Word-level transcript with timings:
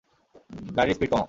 গাড়ির 0.77 0.95
স্পিড 0.95 1.09
কমাও। 1.09 1.19